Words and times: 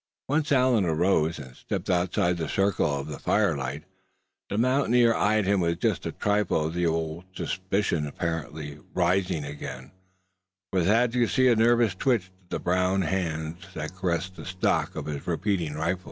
Once 0.27 0.51
Allan 0.51 0.83
arose, 0.83 1.37
and 1.37 1.55
stepped 1.55 1.87
outside 1.87 2.37
the 2.37 2.49
circle 2.49 3.01
of 3.01 3.21
firelight. 3.21 3.83
The 4.49 4.57
mountaineer 4.57 5.13
eyed 5.13 5.45
him 5.45 5.59
with 5.59 5.79
just 5.79 6.07
a 6.07 6.11
trifle 6.11 6.65
of 6.65 6.73
the 6.73 6.87
old 6.87 7.25
suspicion 7.37 8.07
apparently 8.07 8.79
rising 8.95 9.45
again; 9.45 9.91
for 10.73 10.83
Thad 10.83 11.13
could 11.13 11.29
see 11.29 11.49
a 11.49 11.55
nervous 11.55 11.93
twitch 11.93 12.29
to 12.31 12.49
the 12.49 12.59
brown 12.59 13.03
hands 13.03 13.63
that 13.75 13.93
caressed 13.93 14.37
the 14.37 14.45
stock 14.45 14.95
of 14.95 15.05
the 15.05 15.21
repeating 15.23 15.75
rifle. 15.75 15.99